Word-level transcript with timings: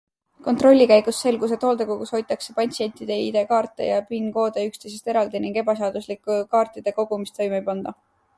Kontrolli 0.45 0.85
käigus 0.91 1.17
selgus, 1.25 1.51
et 1.57 1.65
hooldekodus 1.67 2.13
hoitakse 2.15 2.55
patsientide 2.61 3.17
ID-kaarte 3.27 3.91
ja 3.91 4.01
PIN-koode 4.09 4.65
üksteisest 4.71 5.13
eraldi 5.15 5.43
ning 5.45 5.61
ebaseaduslikku 5.65 6.41
kaartide 6.57 6.97
kogumist 7.03 7.39
toime 7.41 7.61
ei 7.63 7.69
panda. 7.71 7.97